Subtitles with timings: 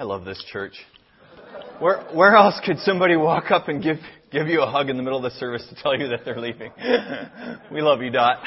[0.00, 0.72] I love this church.
[1.78, 3.98] Where, where else could somebody walk up and give,
[4.32, 6.40] give you a hug in the middle of the service to tell you that they're
[6.40, 6.72] leaving?
[7.70, 8.38] we love you, Dot.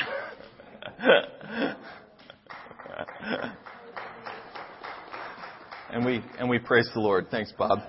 [5.91, 7.27] and we, and we praise the Lord.
[7.29, 7.81] Thanks, Bob.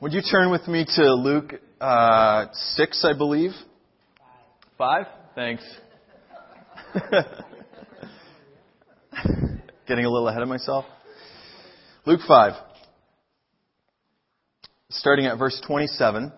[0.00, 3.50] Would you turn with me to Luke uh, 6, I believe?
[4.78, 5.04] Five?
[5.34, 5.62] Thanks.
[9.86, 10.86] Getting a little ahead of myself.
[12.10, 12.54] Luke 5.
[14.90, 16.32] Starting at verse 27.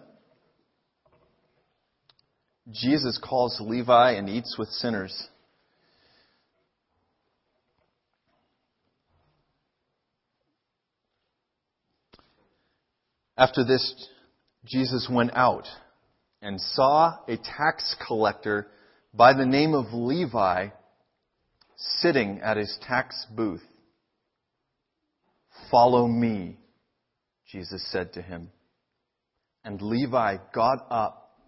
[2.71, 5.29] Jesus calls Levi and eats with sinners.
[13.39, 14.11] After this,
[14.67, 15.67] Jesus went out
[16.43, 18.67] and saw a tax collector
[19.15, 20.69] by the name of Levi
[21.79, 23.63] sitting at his tax booth.
[25.73, 26.59] Follow me,
[27.51, 28.51] Jesus said to him.
[29.65, 31.39] And Levi got up,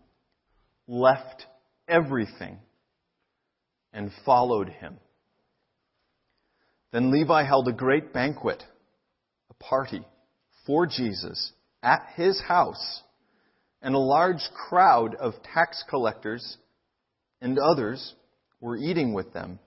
[0.89, 1.44] left
[1.86, 2.58] everything,
[3.92, 4.97] and followed him.
[6.91, 8.62] Then Levi held a great banquet,
[9.50, 10.06] a party
[10.66, 13.03] for Jesus at his house,
[13.83, 16.56] and a large crowd of tax collectors
[17.42, 18.14] and others
[18.59, 19.59] were eating with them.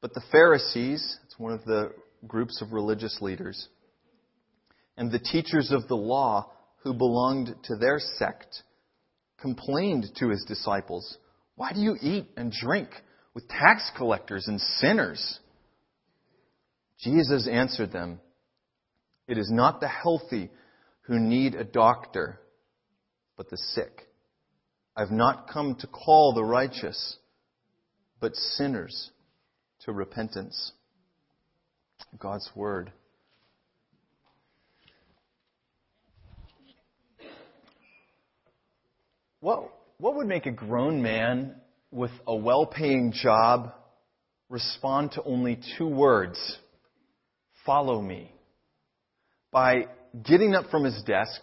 [0.00, 1.92] But the Pharisees, it's one of the
[2.26, 3.68] groups of religious leaders,
[4.96, 6.50] and the teachers of the law
[6.82, 8.62] who belonged to their sect
[9.40, 11.18] complained to his disciples,
[11.54, 12.88] Why do you eat and drink
[13.34, 15.38] with tax collectors and sinners?
[17.00, 18.20] Jesus answered them,
[19.28, 20.50] It is not the healthy
[21.02, 22.40] who need a doctor,
[23.36, 24.08] but the sick.
[24.96, 27.16] I've not come to call the righteous,
[28.20, 29.10] but sinners
[29.84, 30.72] to repentance.
[32.18, 32.92] God's Word.
[39.40, 41.54] What, what would make a grown man
[41.90, 43.72] with a well paying job
[44.48, 46.38] respond to only two words
[47.64, 48.32] follow me?
[49.52, 49.86] By
[50.24, 51.40] getting up from his desk,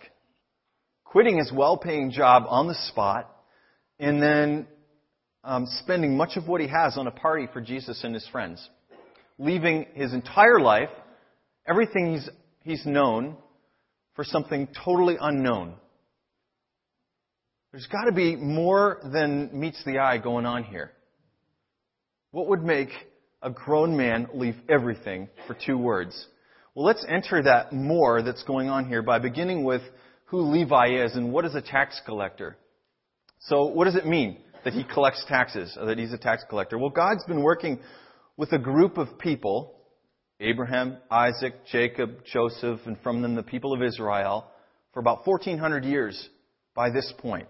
[1.04, 3.32] quitting his well paying job on the spot,
[4.00, 4.68] and then
[5.44, 8.68] um, spending much of what he has on a party for Jesus and his friends,
[9.38, 10.90] leaving his entire life,
[11.68, 12.30] everything he's,
[12.64, 13.36] he's known,
[14.16, 15.76] for something totally unknown.
[17.72, 20.92] There's got to be more than meets the eye going on here.
[22.32, 22.90] What would make
[23.42, 26.26] a grown man leave everything for two words?
[26.74, 29.82] Well, let's enter that more that's going on here by beginning with
[30.26, 32.58] who Levi is and what is a tax collector.
[33.40, 36.78] So, what does it mean that he collects taxes, or that he's a tax collector?
[36.78, 37.80] Well, God's been working
[38.38, 39.72] with a group of people
[40.42, 44.46] Abraham, Isaac, Jacob, Joseph, and from them the people of Israel
[44.94, 46.30] for about 1400 years
[46.74, 47.48] by this point.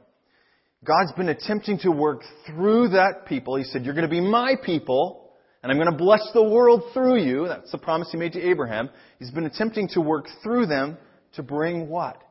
[0.86, 3.56] God's been attempting to work through that people.
[3.56, 5.26] He said, You're going to be my people
[5.66, 7.48] and I'm going to bless the world through you.
[7.48, 8.88] That's the promise he made to Abraham.
[9.18, 10.96] He's been attempting to work through them
[11.34, 12.22] to bring what?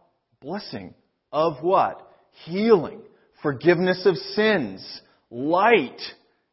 [0.41, 0.94] Blessing.
[1.32, 2.09] Of what?
[2.44, 3.00] Healing.
[3.42, 5.00] Forgiveness of sins.
[5.32, 6.00] Light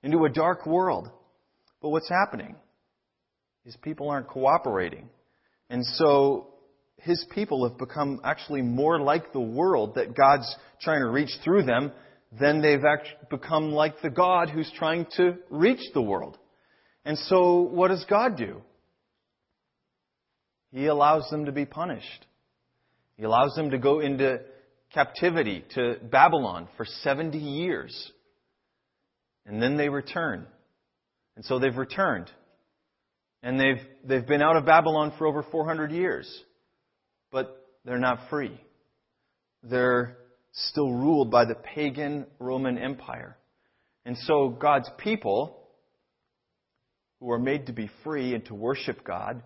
[0.02, 1.12] into a dark world.
[1.82, 2.56] But what's happening?
[3.66, 5.10] His people aren't cooperating.
[5.70, 6.48] And so
[6.98, 11.64] his people have become actually more like the world that God's trying to reach through
[11.64, 11.92] them
[12.40, 12.84] than they've
[13.30, 16.38] become like the God who's trying to reach the world.
[17.04, 18.62] And so, what does God do?
[20.72, 22.26] He allows them to be punished.
[23.18, 24.40] He allows them to go into
[24.94, 28.12] captivity to Babylon for 70 years.
[29.46, 30.46] And then they return.
[31.42, 32.30] And so they've returned.
[33.42, 36.32] And they've, they've been out of Babylon for over 400 years.
[37.32, 38.62] But they're not free.
[39.64, 40.18] They're
[40.54, 43.38] still ruled by the pagan Roman Empire.
[44.06, 45.58] And so God's people
[47.20, 49.42] who are made to be free and to worship God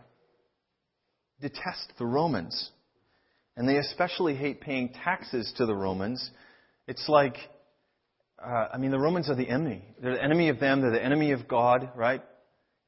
[1.40, 2.72] detest the Romans.
[3.56, 6.30] And they especially hate paying taxes to the Romans.
[6.90, 7.38] It's like,
[8.44, 9.84] uh, I mean, the Romans are the enemy.
[10.02, 12.22] They're the enemy of them, they're the enemy of God, right?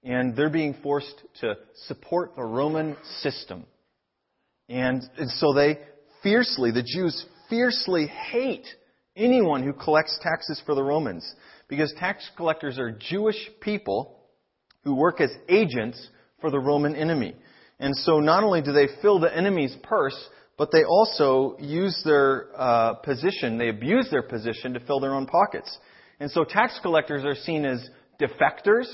[0.04, 1.56] And they're being forced to
[1.88, 3.66] support the Roman system.
[4.70, 5.80] And, and so they
[6.24, 8.68] fiercely, the Jews fiercely hate
[9.16, 11.30] anyone who collects taxes for the Romans.
[11.68, 14.20] Because tax collectors are Jewish people
[14.84, 16.08] who work as agents
[16.40, 17.36] for the Roman enemy.
[17.80, 20.18] And so not only do they fill the enemy's purse,
[20.58, 25.28] but they also use their uh, position, they abuse their position to fill their own
[25.28, 25.78] pockets.
[26.20, 27.88] And so tax collectors are seen as
[28.20, 28.88] defectors,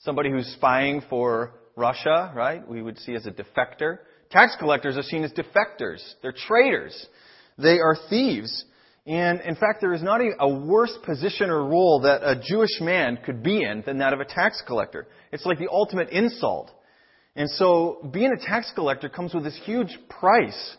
[0.00, 3.98] somebody who's spying for Russia, right, we would see as a defector.
[4.30, 6.02] Tax collectors are seen as defectors.
[6.22, 7.06] They're traitors.
[7.56, 8.64] They are thieves.
[9.06, 13.18] And in fact, there is not a worse position or role that a Jewish man
[13.24, 15.06] could be in than that of a tax collector.
[15.30, 16.70] It's like the ultimate insult.
[17.36, 20.76] And so being a tax collector comes with this huge price.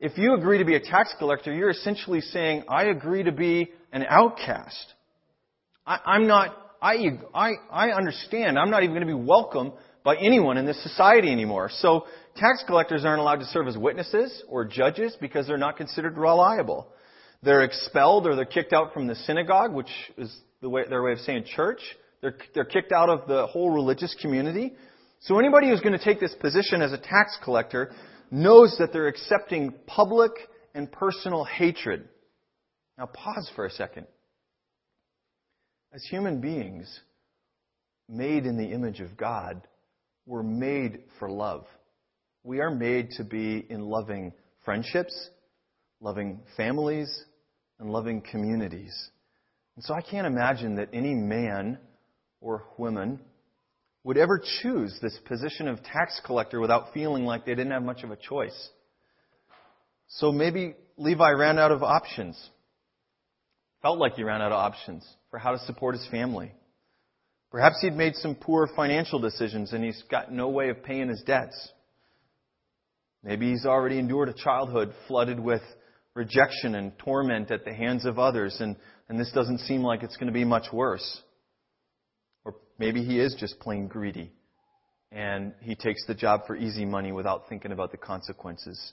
[0.00, 3.70] If you agree to be a tax collector, you're essentially saying, I agree to be
[3.92, 4.94] an outcast.
[5.86, 6.96] I, am not, I,
[7.32, 8.58] I, I understand.
[8.58, 9.72] I'm not even going to be welcome
[10.04, 11.70] by anyone in this society anymore.
[11.72, 12.06] So
[12.36, 16.88] tax collectors aren't allowed to serve as witnesses or judges because they're not considered reliable.
[17.44, 21.12] They're expelled or they're kicked out from the synagogue, which is the way, their way
[21.12, 21.80] of saying church.
[22.20, 24.72] They're, they're kicked out of the whole religious community.
[25.22, 27.92] So anybody who's going to take this position as a tax collector
[28.30, 30.32] knows that they're accepting public
[30.74, 32.08] and personal hatred.
[32.98, 34.06] Now pause for a second.
[35.94, 37.00] As human beings,
[38.08, 39.62] made in the image of God,
[40.26, 41.66] we're made for love.
[42.42, 44.32] We are made to be in loving
[44.64, 45.30] friendships,
[46.00, 47.24] loving families,
[47.78, 48.92] and loving communities.
[49.76, 51.78] And so I can't imagine that any man
[52.40, 53.20] or woman
[54.04, 58.02] would ever choose this position of tax collector without feeling like they didn't have much
[58.02, 58.70] of a choice.
[60.08, 62.38] So maybe Levi ran out of options.
[63.80, 66.52] Felt like he ran out of options for how to support his family.
[67.50, 71.22] Perhaps he'd made some poor financial decisions and he's got no way of paying his
[71.22, 71.70] debts.
[73.22, 75.62] Maybe he's already endured a childhood flooded with
[76.14, 78.76] rejection and torment at the hands of others, and,
[79.08, 81.22] and this doesn't seem like it's going to be much worse.
[82.78, 84.32] Maybe he is just plain greedy
[85.12, 88.92] and he takes the job for easy money without thinking about the consequences.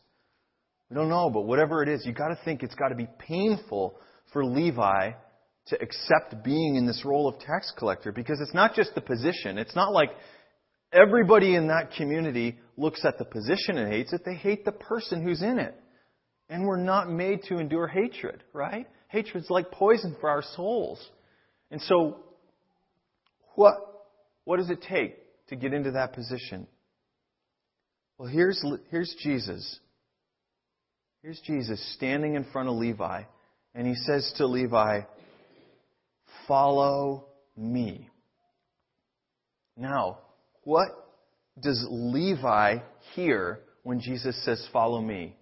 [0.90, 3.08] We don't know, but whatever it is, you've got to think it's got to be
[3.20, 3.98] painful
[4.34, 5.12] for Levi
[5.68, 9.58] to accept being in this role of tax collector because it's not just the position.
[9.58, 10.10] It's not like
[10.92, 14.22] everybody in that community looks at the position and hates it.
[14.26, 15.76] They hate the person who's in it.
[16.50, 18.88] And we're not made to endure hatred, right?
[19.08, 21.00] Hatred's like poison for our souls.
[21.70, 22.18] And so
[23.60, 23.76] what,
[24.46, 25.18] what does it take
[25.50, 26.66] to get into that position?
[28.18, 29.80] Well, here's, here's Jesus.
[31.22, 33.24] Here's Jesus standing in front of Levi,
[33.76, 35.02] and he says to Levi,
[36.48, 37.26] Follow
[37.58, 38.08] me.
[39.76, 40.20] Now,
[40.64, 40.88] what
[41.62, 42.78] does Levi
[43.14, 45.36] hear when Jesus says, Follow me?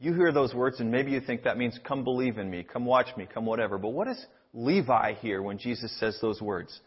[0.00, 2.84] You hear those words, and maybe you think that means, Come believe in me, come
[2.84, 3.78] watch me, come whatever.
[3.78, 4.22] But what does
[4.52, 6.80] Levi hear when Jesus says those words.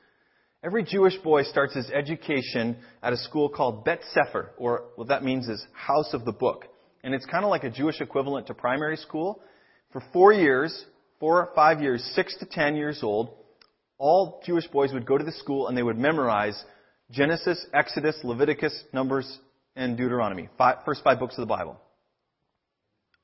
[0.64, 5.24] Every Jewish boy starts his education at a school called Bet Sefer, or what that
[5.24, 6.66] means is House of the Book.
[7.04, 9.42] And it's kind of like a Jewish equivalent to primary school.
[9.92, 10.86] For four years,
[11.20, 13.32] four or five years, six to ten years old,
[13.98, 16.64] all Jewish boys would go to the school and they would memorize
[17.10, 19.40] Genesis, Exodus, Leviticus, Numbers,
[19.76, 20.50] and Deuteronomy.
[20.58, 21.80] Five, first five books of the Bible.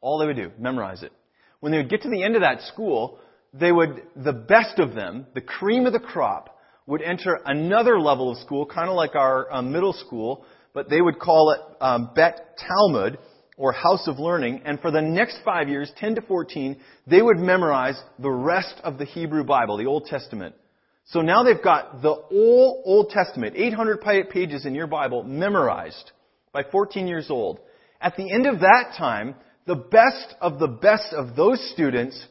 [0.02, 1.12] All they would do, memorize it.
[1.60, 3.20] When they would get to the end of that school,
[3.54, 8.32] they would, the best of them, the cream of the crop, would enter another level
[8.32, 12.12] of school, kind of like our um, middle school, but they would call it um,
[12.16, 13.18] Bet Talmud,
[13.58, 16.78] or House of Learning, and for the next five years, 10 to 14,
[17.08, 20.56] they would memorize the rest of the Hebrew Bible, the Old Testament.
[21.06, 26.12] So now they've got the whole Old Testament, 800 pages in your Bible, memorized
[26.52, 27.60] by 14 years old.
[28.00, 29.36] At the end of that time,
[29.66, 32.24] the best of the best of those students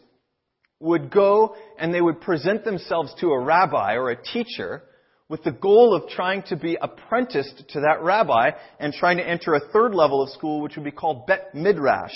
[0.80, 4.82] would go and they would present themselves to a rabbi or a teacher
[5.28, 9.54] with the goal of trying to be apprenticed to that rabbi and trying to enter
[9.54, 12.12] a third level of school, which would be called Bet Midrash.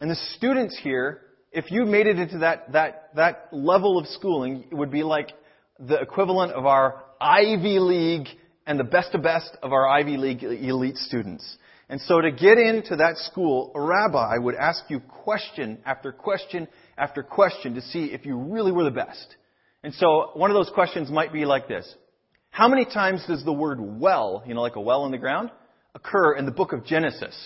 [0.00, 4.64] And the students here, if you made it into that, that, that level of schooling,
[4.70, 5.30] it would be like
[5.80, 8.28] the equivalent of our Ivy League
[8.66, 11.56] and the best of best of our Ivy League elite students.
[11.88, 16.66] And so to get into that school, a rabbi would ask you question after question
[16.98, 19.36] after question to see if you really were the best.
[19.84, 21.92] And so one of those questions might be like this.
[22.50, 25.50] How many times does the word well, you know, like a well in the ground,
[25.94, 27.36] occur in the book of Genesis?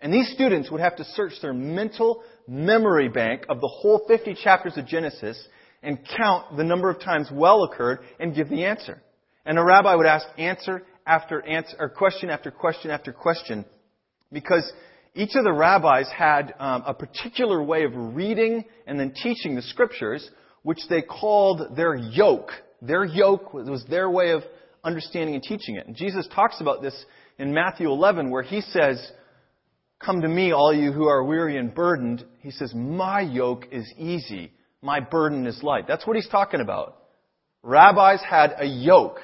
[0.00, 4.34] And these students would have to search their mental memory bank of the whole 50
[4.42, 5.40] chapters of Genesis
[5.82, 9.02] and count the number of times well occurred and give the answer.
[9.44, 13.64] And a rabbi would ask answer after answer, or question after question after question,
[14.32, 14.70] because
[15.14, 19.62] each of the rabbis had um, a particular way of reading and then teaching the
[19.62, 20.28] scriptures,
[20.62, 22.50] which they called their yoke.
[22.80, 24.42] Their yoke was their way of
[24.82, 25.86] understanding and teaching it.
[25.86, 27.04] And Jesus talks about this
[27.38, 29.10] in Matthew 11, where he says,
[30.04, 32.24] Come to me, all you who are weary and burdened.
[32.40, 35.86] He says, My yoke is easy, my burden is light.
[35.86, 36.96] That's what he's talking about.
[37.62, 39.18] Rabbis had a yoke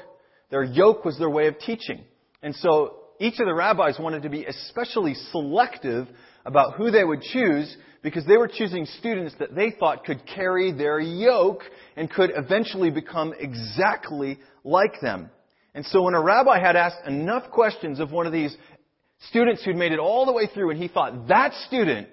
[0.50, 2.04] Their yoke was their way of teaching.
[2.42, 6.08] And so each of the rabbis wanted to be especially selective
[6.44, 10.72] about who they would choose because they were choosing students that they thought could carry
[10.72, 11.62] their yoke
[11.96, 15.30] and could eventually become exactly like them.
[15.74, 18.56] And so when a rabbi had asked enough questions of one of these
[19.28, 22.08] students who'd made it all the way through and he thought that student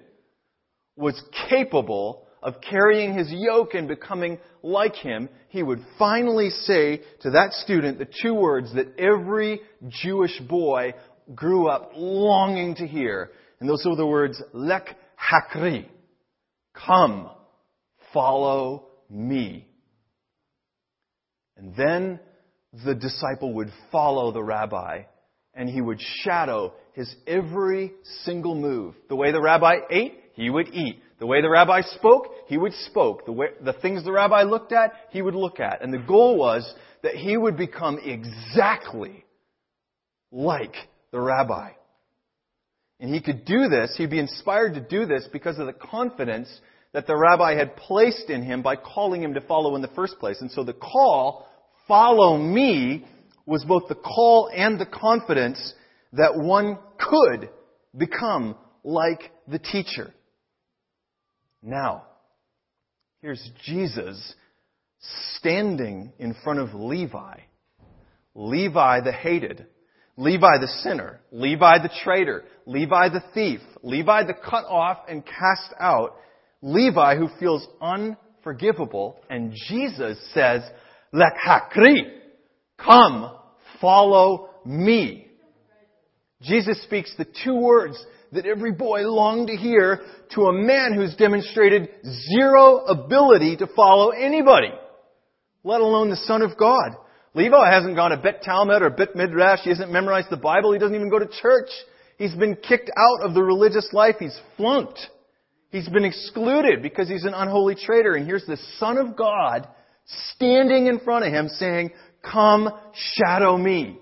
[0.96, 7.30] was capable of carrying his yoke and becoming like him, he would finally say to
[7.32, 10.94] that student the two words that every Jewish boy
[11.34, 13.32] grew up longing to hear.
[13.58, 15.86] And those are the words, lek hakri.
[16.72, 17.28] Come,
[18.14, 19.66] follow me.
[21.56, 22.20] And then
[22.84, 25.02] the disciple would follow the rabbi
[25.52, 28.94] and he would shadow his every single move.
[29.08, 31.02] The way the rabbi ate, he would eat.
[31.18, 33.24] The way the rabbi spoke, he would spoke.
[33.24, 35.82] The, way, the things the rabbi looked at, he would look at.
[35.82, 36.70] And the goal was
[37.02, 39.24] that he would become exactly
[40.30, 40.74] like
[41.12, 41.70] the rabbi.
[43.00, 46.48] And he could do this, he'd be inspired to do this because of the confidence
[46.92, 50.18] that the rabbi had placed in him by calling him to follow in the first
[50.18, 50.40] place.
[50.40, 51.46] And so the call,
[51.86, 53.04] follow me,
[53.44, 55.74] was both the call and the confidence
[56.14, 57.50] that one could
[57.96, 60.12] become like the teacher.
[61.66, 62.04] Now,
[63.22, 64.34] here's Jesus
[65.34, 67.40] standing in front of Levi.
[68.36, 69.66] Levi the hated.
[70.16, 71.18] Levi the sinner.
[71.32, 72.44] Levi the traitor.
[72.66, 73.58] Levi the thief.
[73.82, 76.14] Levi the cut off and cast out.
[76.62, 79.18] Levi who feels unforgivable.
[79.28, 80.62] And Jesus says,
[81.12, 82.02] hakri.
[82.78, 83.34] Come,
[83.80, 85.26] follow me.
[86.42, 88.00] Jesus speaks the two words
[88.32, 90.00] that every boy longed to hear
[90.34, 91.88] to a man who's demonstrated
[92.34, 94.72] zero ability to follow anybody,
[95.64, 96.92] let alone the Son of God.
[97.34, 99.60] Levi hasn't gone to Bet Talmud or Bet Midrash.
[99.62, 100.72] He hasn't memorized the Bible.
[100.72, 101.68] He doesn't even go to church.
[102.16, 104.16] He's been kicked out of the religious life.
[104.18, 104.98] He's flunked.
[105.70, 108.14] He's been excluded because he's an unholy traitor.
[108.14, 109.68] And here's the Son of God
[110.34, 111.90] standing in front of him saying,
[112.22, 113.98] Come shadow me.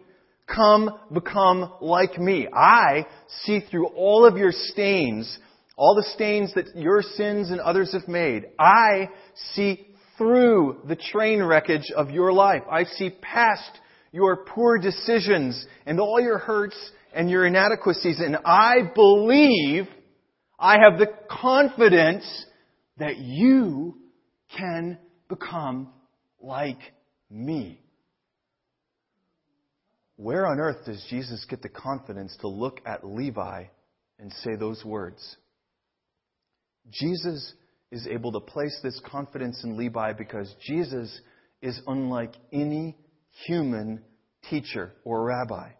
[0.46, 2.46] Come become like me.
[2.52, 3.06] I
[3.44, 5.38] see through all of your stains,
[5.76, 8.44] all the stains that your sins and others have made.
[8.58, 9.08] I
[9.54, 9.86] see
[10.18, 12.62] through the train wreckage of your life.
[12.70, 13.80] I see past
[14.12, 16.76] your poor decisions and all your hurts
[17.14, 18.20] and your inadequacies.
[18.20, 19.88] And I believe,
[20.58, 22.24] I have the confidence
[22.98, 23.96] that you
[24.56, 24.98] can
[25.28, 25.88] become
[26.40, 26.78] like
[27.30, 27.83] me.
[30.16, 33.64] Where on earth does Jesus get the confidence to look at Levi
[34.18, 35.36] and say those words?
[36.90, 37.52] Jesus
[37.90, 41.20] is able to place this confidence in Levi because Jesus
[41.62, 42.96] is unlike any
[43.46, 44.02] human
[44.50, 45.70] teacher or rabbi.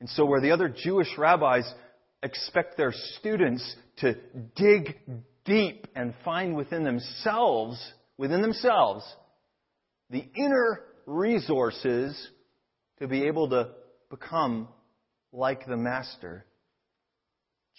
[0.00, 1.64] And so, where the other Jewish rabbis
[2.22, 4.14] expect their students to
[4.56, 4.98] dig
[5.44, 7.80] deep and find within themselves,
[8.18, 9.04] within themselves,
[10.10, 12.30] the inner resources
[12.98, 13.70] to be able to
[14.10, 14.68] become
[15.32, 16.44] like the Master.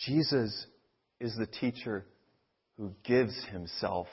[0.06, 0.66] Jesus
[1.20, 2.06] is the teacher
[2.78, 4.08] who gives himself,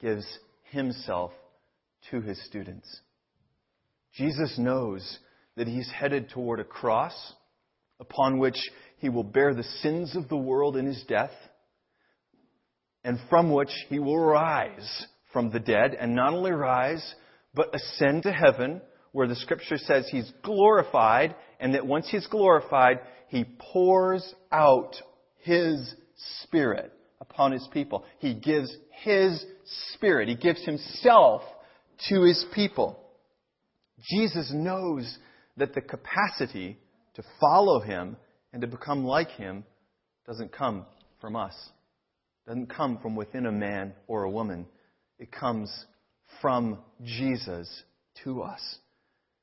[0.00, 0.26] gives
[0.64, 1.32] himself
[2.10, 3.00] to his students.
[4.14, 5.18] Jesus knows
[5.56, 7.14] that he's headed toward a cross
[8.00, 8.58] upon which
[8.98, 11.32] he will bear the sins of the world in his death,
[13.04, 17.14] and from which he will rise from the dead, and not only rise,
[17.54, 23.00] but ascend to heaven where the scripture says he's glorified, and that once he's glorified,
[23.28, 24.96] he pours out
[25.38, 25.94] his
[26.42, 28.04] spirit upon his people.
[28.18, 29.44] He gives his
[29.94, 30.28] spirit.
[30.28, 31.42] He gives himself
[32.08, 32.98] to his people.
[34.10, 35.18] Jesus knows
[35.56, 36.78] that the capacity
[37.14, 38.16] to follow him
[38.52, 39.64] and to become like him
[40.26, 40.86] doesn't come
[41.20, 41.54] from us.
[42.46, 44.66] Doesn't come from within a man or a woman.
[45.18, 45.70] It comes
[46.40, 47.68] from Jesus
[48.24, 48.78] to us.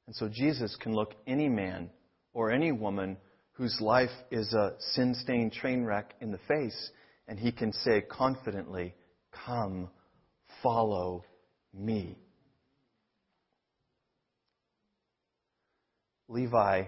[0.10, 1.92] And so Jesus can look any man
[2.34, 3.16] or any woman
[3.52, 6.90] whose life is a sin stained train wreck in the face,
[7.28, 8.96] and he can say confidently,
[9.46, 9.88] Come,
[10.64, 11.26] follow
[11.72, 12.18] me.
[16.28, 16.86] Levi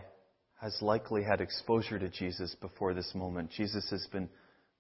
[0.60, 3.52] has likely had exposure to Jesus before this moment.
[3.52, 4.30] Jesus has been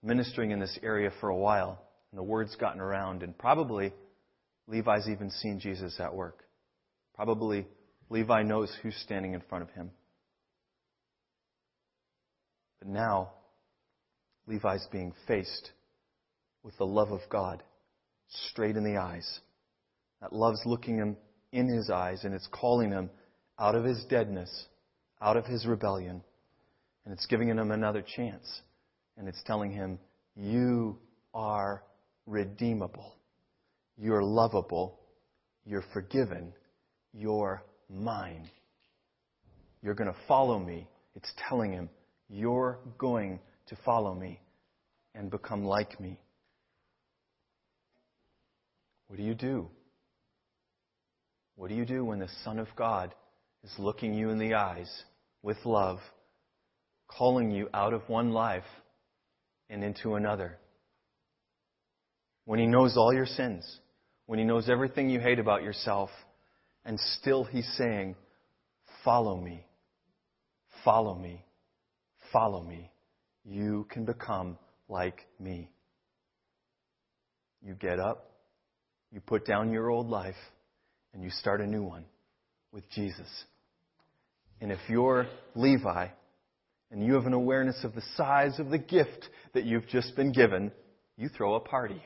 [0.02, 1.80] ministering in this area for a while,
[2.10, 3.94] and the word's gotten around, and probably
[4.66, 6.44] Levi's even seen Jesus at work.
[7.14, 7.68] Probably
[8.12, 9.90] Levi knows who's standing in front of him.
[12.80, 13.32] But now,
[14.48, 15.72] Levi's being faced
[16.62, 17.64] with the love of God
[18.50, 19.40] straight in the eyes.
[20.20, 21.16] That love's looking him
[21.54, 23.10] in his eyes and it's calling him
[23.58, 24.66] out of his deadness,
[25.22, 26.22] out of his rebellion.
[27.06, 28.62] And it's giving him another chance.
[29.18, 30.00] And it's telling him,
[30.36, 30.98] You
[31.34, 31.82] are
[32.26, 33.16] redeemable.
[33.98, 35.00] You're lovable.
[35.66, 36.54] You're forgiven.
[37.14, 38.50] You're mine.
[39.82, 40.88] You're going to follow me.
[41.16, 41.90] It's telling him,
[42.30, 44.40] You're going to follow me
[45.14, 46.20] and become like me.
[49.08, 49.68] What do you do?
[51.56, 53.14] What do you do when the Son of God
[53.64, 54.90] is looking you in the eyes
[55.44, 56.00] with love,
[57.08, 58.64] calling you out of one life
[59.70, 60.58] and into another?
[62.46, 63.80] When He knows all your sins,
[64.28, 66.10] when He knows everything you hate about yourself,
[66.86, 68.16] and still He's saying,
[69.04, 69.66] Follow me,
[70.84, 71.44] follow me,
[72.32, 72.92] follow me.
[73.44, 74.58] You can become
[74.88, 75.72] like me.
[77.64, 78.32] You get up,
[79.12, 80.36] you put down your old life,
[81.14, 82.06] and you start a new one
[82.72, 83.28] with Jesus.
[84.60, 86.08] And if you're Levi
[86.92, 90.32] and you have an awareness of the size of the gift that you've just been
[90.32, 90.72] given,
[91.18, 92.02] you throw a party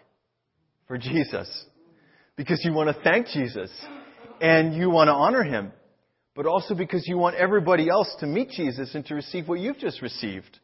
[0.87, 1.65] for Jesus
[2.37, 3.69] because you want to thank Jesus
[4.41, 5.71] and you want to honor him,
[6.35, 9.79] but also because you want everybody else to meet Jesus and to receive what you've
[9.79, 10.59] just received.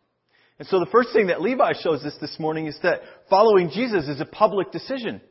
[0.60, 4.08] And so the first thing that Levi shows us this morning is that following Jesus
[4.08, 5.22] is a public decision.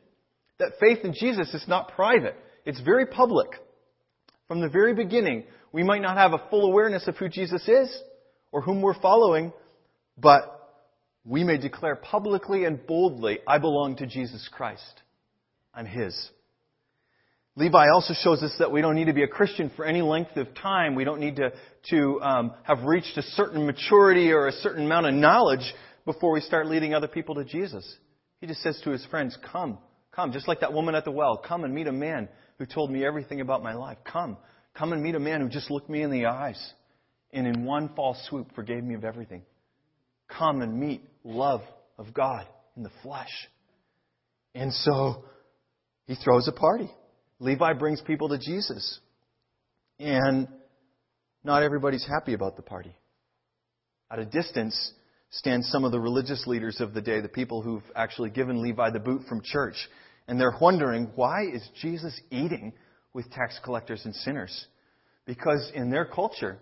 [0.59, 2.35] That faith in Jesus is not private.
[2.65, 3.47] It's very public.
[4.47, 7.95] From the very beginning, we might not have a full awareness of who Jesus is
[8.51, 9.53] or whom we're following,
[10.17, 10.57] but
[11.23, 15.01] we may declare publicly and boldly, I belong to Jesus Christ.
[15.73, 16.29] I'm His.
[17.57, 20.37] Levi also shows us that we don't need to be a Christian for any length
[20.37, 20.95] of time.
[20.95, 21.51] We don't need to,
[21.89, 25.73] to um, have reached a certain maturity or a certain amount of knowledge
[26.05, 27.97] before we start leading other people to Jesus.
[28.39, 29.79] He just says to his friends, Come,
[30.13, 32.89] come, just like that woman at the well, come and meet a man who told
[32.89, 33.97] me everything about my life.
[34.09, 34.37] Come,
[34.73, 36.73] come and meet a man who just looked me in the eyes
[37.33, 39.41] and in one fall swoop forgave me of everything.
[40.29, 41.61] Come and meet love
[41.97, 43.29] of God in the flesh.
[44.55, 45.25] And so
[46.05, 46.89] he throws a party.
[47.41, 48.99] Levi brings people to Jesus.
[49.99, 50.47] And
[51.43, 52.95] not everybody's happy about the party.
[54.09, 54.93] At a distance
[55.31, 58.91] stand some of the religious leaders of the day, the people who've actually given Levi
[58.91, 59.75] the boot from church.
[60.27, 62.73] And they're wondering, why is Jesus eating
[63.13, 64.67] with tax collectors and sinners?
[65.25, 66.59] Because in their culture,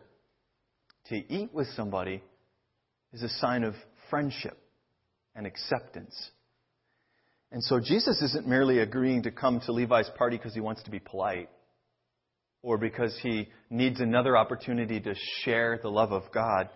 [1.08, 2.24] to eat with somebody
[3.12, 3.74] is a sign of
[4.10, 4.58] friendship
[5.36, 6.16] and acceptance.
[7.52, 10.92] And so Jesus isn't merely agreeing to come to Levi's party because he wants to
[10.92, 11.50] be polite
[12.62, 16.70] or because he needs another opportunity to share the love of God.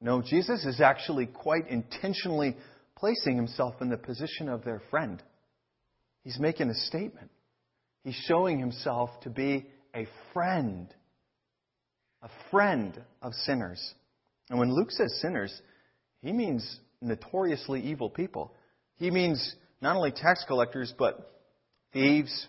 [0.00, 2.56] No, Jesus is actually quite intentionally
[2.96, 5.22] placing himself in the position of their friend.
[6.24, 7.30] He's making a statement.
[8.04, 10.88] He's showing himself to be a friend,
[12.22, 13.94] a friend of sinners.
[14.50, 15.52] And when Luke says sinners,
[16.20, 18.54] he means notoriously evil people.
[19.02, 21.28] He means not only tax collectors, but
[21.92, 22.46] thieves,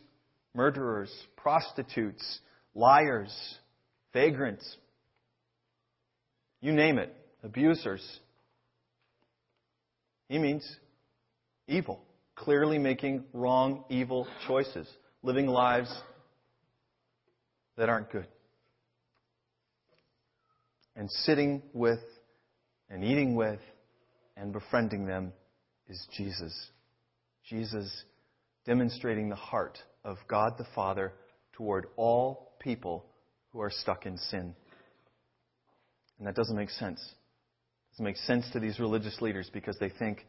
[0.54, 2.42] murderers, prostitutes,
[2.76, 3.34] liars,
[4.14, 4.78] vagrants,
[6.62, 7.12] you name it,
[7.42, 8.08] abusers.
[10.30, 10.64] He means
[11.68, 12.04] evil,
[12.36, 14.88] clearly making wrong, evil choices,
[15.24, 15.92] living lives
[17.78, 18.28] that aren't good.
[20.96, 22.04] And sitting with
[22.92, 23.60] and eating with
[24.38, 25.34] and befriending them
[25.90, 26.54] is Jesus.
[27.50, 28.04] Jesus
[28.66, 31.14] demonstrating the heart of God the Father
[31.54, 33.06] toward all people
[33.52, 34.56] who are stuck in sin.
[36.18, 37.00] And that doesn't make sense.
[37.02, 40.26] It doesn't make sense to these religious leaders because they think,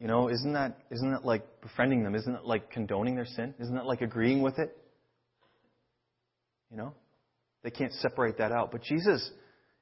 [0.00, 2.14] you know, isn't that, isn't that like befriending them?
[2.14, 3.54] Isn't that like condoning their sin?
[3.60, 4.76] Isn't that like agreeing with it?
[6.70, 6.94] You know?
[7.62, 8.72] They can't separate that out.
[8.72, 9.30] But Jesus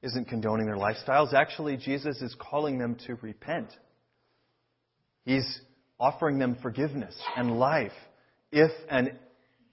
[0.02, 1.32] isn't condoning their lifestyles.
[1.32, 3.68] Actually, Jesus is calling them to repent.
[5.24, 5.60] He's
[5.98, 7.92] offering them forgiveness and life
[8.50, 9.12] if and,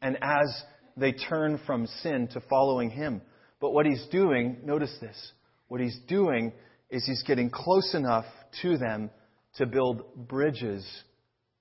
[0.02, 0.64] and as
[0.96, 3.22] they turn from sin to following Him.
[3.60, 5.32] But what He's doing, notice this,
[5.68, 6.54] what He's doing
[6.90, 8.26] is He's getting close enough
[8.62, 9.10] to them
[9.56, 10.86] to build bridges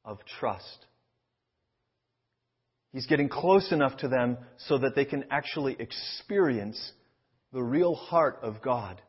[0.05, 0.87] of trust.
[2.92, 6.92] He's getting close enough to them so that they can actually experience
[7.53, 9.01] the real heart of God,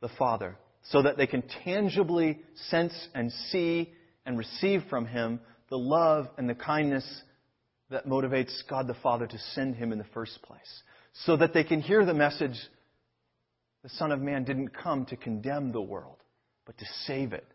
[0.00, 0.56] the Father
[0.90, 2.38] so that they can tangibly
[2.70, 3.92] sense and see
[4.24, 7.04] and receive from Him the love and the kindness
[7.90, 10.82] that motivates God the Father to send Him in the first place.
[11.24, 12.56] So that they can hear the message
[13.82, 16.18] the Son of Man didn't come to condemn the world,
[16.66, 17.46] but to save it.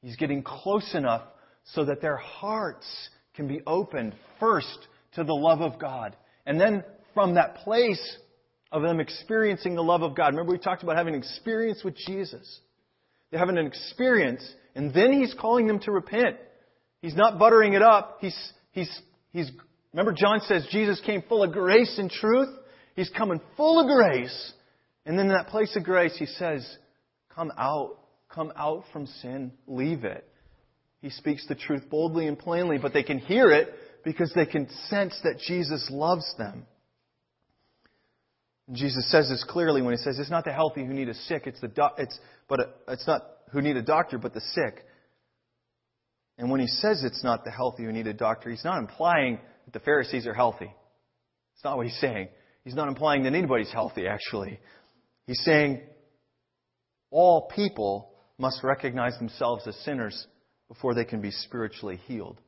[0.00, 1.22] He's getting close enough
[1.74, 2.86] so that their hearts
[3.34, 4.78] can be opened first
[5.14, 8.00] to the love of God, and then from that place
[8.72, 10.28] of them experiencing the love of God.
[10.28, 12.60] Remember, we talked about having an experience with Jesus.
[13.30, 16.36] They're having an experience, and then He's calling them to repent.
[17.02, 18.18] He's not buttering it up.
[18.20, 19.00] He's, he's,
[19.32, 19.50] he's,
[19.92, 22.48] remember, John says Jesus came full of grace and truth.
[22.94, 24.52] He's coming full of grace.
[25.06, 26.66] And then in that place of grace, He says,
[27.34, 27.96] Come out.
[28.28, 29.52] Come out from sin.
[29.66, 30.24] Leave it.
[31.00, 33.70] He speaks the truth boldly and plainly, but they can hear it
[34.04, 36.66] because they can sense that Jesus loves them.
[38.72, 41.46] Jesus says this clearly when he says, "It's not the healthy who need a sick;
[41.46, 44.84] it's the do- it's but a, it's not who need a doctor, but the sick."
[46.38, 49.40] And when he says it's not the healthy who need a doctor, he's not implying
[49.64, 50.72] that the Pharisees are healthy.
[51.54, 52.28] It's not what he's saying.
[52.64, 54.06] He's not implying that anybody's healthy.
[54.06, 54.60] Actually,
[55.26, 55.82] he's saying
[57.10, 60.26] all people must recognize themselves as sinners
[60.68, 62.40] before they can be spiritually healed.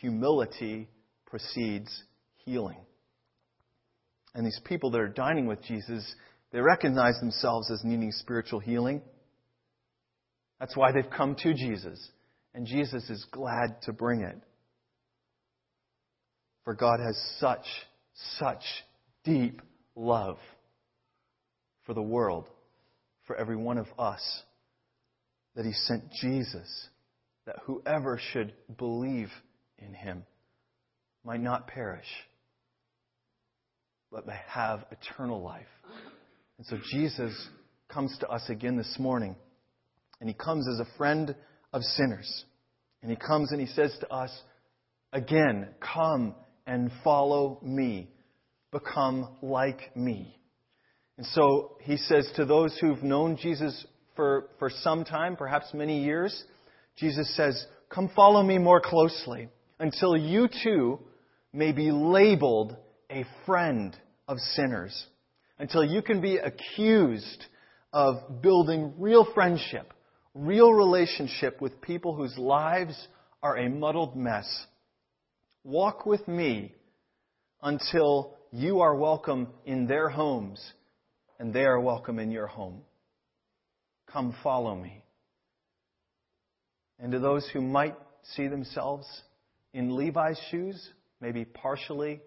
[0.00, 0.88] Humility
[1.26, 2.04] precedes
[2.44, 2.78] healing.
[4.34, 6.14] And these people that are dining with Jesus,
[6.52, 9.02] they recognize themselves as needing spiritual healing.
[10.60, 11.98] That's why they've come to Jesus.
[12.54, 14.36] And Jesus is glad to bring it.
[16.64, 17.66] For God has such,
[18.38, 18.62] such
[19.24, 19.62] deep
[19.94, 20.38] love
[21.86, 22.46] for the world,
[23.26, 24.42] for every one of us,
[25.56, 26.88] that He sent Jesus,
[27.46, 29.30] that whoever should believe
[29.78, 30.24] in Him
[31.24, 32.06] might not perish
[34.10, 35.66] but may have eternal life.
[36.58, 37.32] And so Jesus
[37.88, 39.36] comes to us again this morning,
[40.20, 41.34] and he comes as a friend
[41.72, 42.44] of sinners.
[43.02, 44.30] And he comes and he says to us,
[45.12, 46.34] again, come
[46.66, 48.10] and follow me.
[48.70, 50.36] Become like me.
[51.16, 56.04] And so he says to those who've known Jesus for, for some time, perhaps many
[56.04, 56.44] years,
[56.96, 60.98] Jesus says, Come follow me more closely until you too
[61.52, 62.76] may be labeled
[63.10, 65.06] a friend of sinners
[65.58, 67.44] until you can be accused
[67.92, 69.92] of building real friendship,
[70.34, 73.08] real relationship with people whose lives
[73.42, 74.46] are a muddled mess.
[75.64, 76.74] Walk with me
[77.62, 80.72] until you are welcome in their homes
[81.38, 82.82] and they are welcome in your home.
[84.06, 85.02] Come follow me.
[86.98, 87.96] And to those who might
[88.34, 89.06] see themselves
[89.72, 90.90] in Levi's shoes,
[91.20, 92.20] maybe partially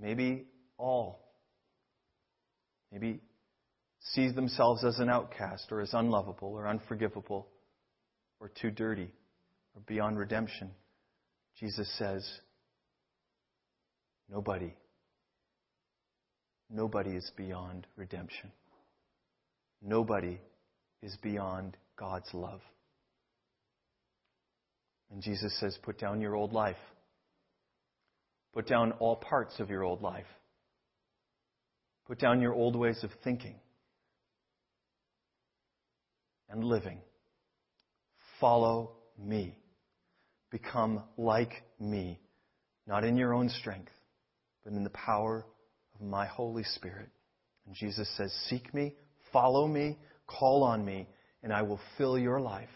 [0.00, 1.20] maybe all.
[2.92, 3.20] Maybe
[4.00, 7.48] sees themselves as an outcast or as unlovable or unforgivable
[8.40, 9.10] or too dirty
[9.74, 10.70] or beyond redemption.
[11.58, 12.26] Jesus says,
[14.30, 14.74] Nobody,
[16.70, 18.52] nobody is beyond redemption.
[19.80, 20.38] Nobody
[21.02, 22.60] is beyond God's love.
[25.10, 26.76] And Jesus says, Put down your old life.
[28.54, 30.26] Put down all parts of your old life.
[32.06, 33.56] Put down your old ways of thinking
[36.48, 36.98] and living.
[38.40, 39.58] Follow me.
[40.50, 42.18] Become like me,
[42.86, 43.92] not in your own strength,
[44.64, 45.44] but in the power
[45.94, 47.10] of my Holy Spirit.
[47.66, 48.94] And Jesus says, Seek me,
[49.30, 51.06] follow me, call on me,
[51.42, 52.70] and I will fill your life.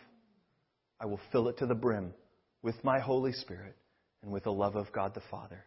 [1.01, 2.13] I will fill it to the brim
[2.61, 3.75] with my Holy Spirit
[4.23, 5.65] and with the love of God the Father.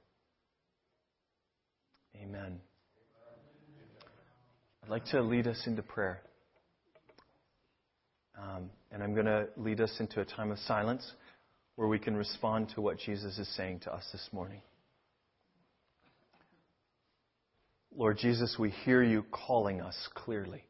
[2.22, 2.60] Amen.
[4.84, 6.22] I'd like to lead us into prayer.
[8.38, 11.10] Um, and I'm going to lead us into a time of silence
[11.76, 14.62] where we can respond to what Jesus is saying to us this morning.
[17.98, 20.64] Lord Jesus, we hear you calling us clearly.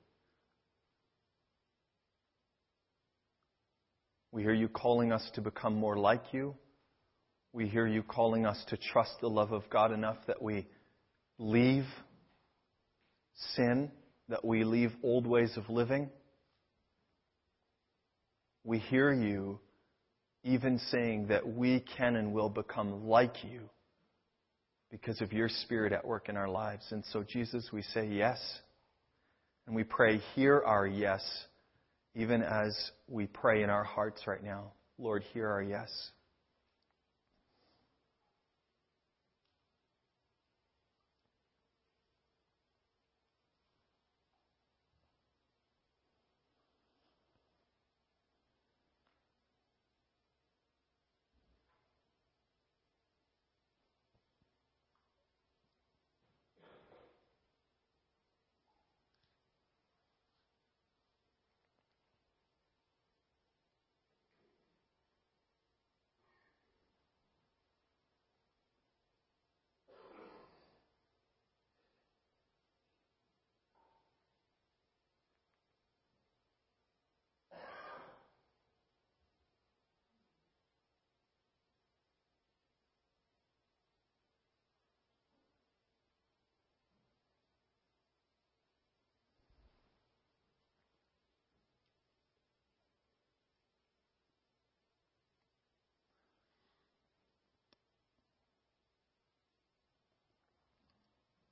[4.32, 6.56] We hear you calling us to become more like you.
[7.56, 10.68] We hear you calling us to trust the love of God enough that we
[11.38, 11.86] leave
[13.56, 13.89] sin,
[14.28, 16.10] that we leave old ways of living.
[18.65, 19.62] We hear you
[20.44, 23.70] even saying that we can and will become like you
[24.91, 26.86] because of your Spirit at work in our lives.
[26.91, 28.38] And so, Jesus, we say yes.
[29.65, 31.24] And we pray, hear our yes,
[32.15, 32.76] even as
[33.08, 34.74] we pray in our hearts right now.
[34.98, 35.89] Lord, hear our yes.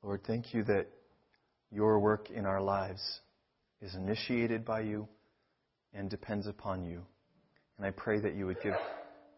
[0.03, 0.87] Lord, thank you that
[1.71, 3.01] your work in our lives
[3.81, 5.07] is initiated by you
[5.93, 7.01] and depends upon you.
[7.77, 8.73] And I pray that you would give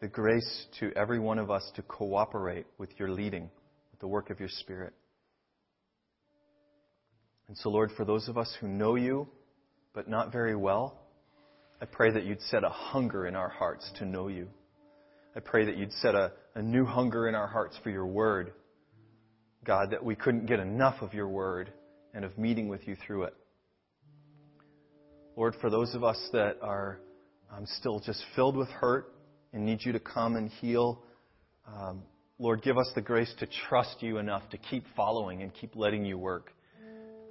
[0.02, 3.44] the grace to every one of us to cooperate with your leading,
[3.92, 4.94] with the work of your Spirit.
[7.48, 9.28] And so, Lord, for those of us who know you,
[9.94, 11.00] but not very well,
[11.80, 14.48] I pray that you'd set a hunger in our hearts to know you.
[15.36, 18.54] I pray that you'd set a, a new hunger in our hearts for your word.
[19.66, 21.74] God, that we couldn't get enough of your word
[22.14, 23.34] and of meeting with you through it.
[25.36, 27.00] Lord, for those of us that are
[27.52, 29.14] um, still just filled with hurt
[29.52, 31.04] and need you to come and heal,
[31.68, 32.04] um,
[32.38, 36.06] Lord, give us the grace to trust you enough to keep following and keep letting
[36.06, 36.52] you work.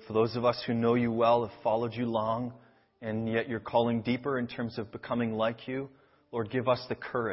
[0.07, 2.53] For those of us who know you well, have followed you long,
[3.01, 5.89] and yet you're calling deeper in terms of becoming like you,
[6.31, 7.33] Lord, give us the courage.